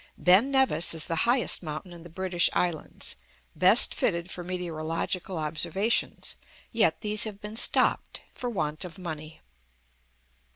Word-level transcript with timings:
Ben 0.17 0.49
Nevis 0.49 0.95
is 0.95 1.05
the 1.05 1.15
highest 1.29 1.61
mountain 1.61 1.93
in 1.93 2.01
the 2.01 2.09
British 2.09 2.49
Islands, 2.53 3.15
best 3.55 3.93
fitted 3.93 4.31
for 4.31 4.43
meteorological 4.43 5.37
observations; 5.37 6.35
yet 6.71 7.01
these 7.01 7.25
have 7.25 7.39
been 7.39 7.55
stopped 7.55 8.21
for 8.33 8.49
want 8.49 8.83
of 8.83 8.97
money. 8.97 9.41